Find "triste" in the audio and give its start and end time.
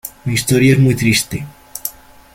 0.95-1.45